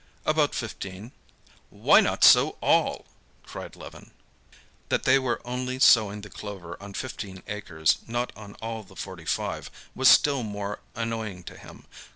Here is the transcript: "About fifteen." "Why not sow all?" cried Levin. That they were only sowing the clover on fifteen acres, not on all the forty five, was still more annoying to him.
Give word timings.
"About 0.25 0.55
fifteen." 0.55 1.11
"Why 1.69 1.99
not 2.01 2.23
sow 2.23 2.57
all?" 2.59 3.05
cried 3.43 3.75
Levin. 3.75 4.09
That 4.89 5.03
they 5.03 5.19
were 5.19 5.39
only 5.45 5.77
sowing 5.77 6.21
the 6.21 6.29
clover 6.31 6.75
on 6.81 6.95
fifteen 6.95 7.43
acres, 7.47 7.99
not 8.07 8.35
on 8.35 8.55
all 8.63 8.81
the 8.81 8.95
forty 8.95 9.25
five, 9.25 9.69
was 9.93 10.09
still 10.09 10.41
more 10.41 10.79
annoying 10.95 11.43
to 11.43 11.55
him. 11.55 11.85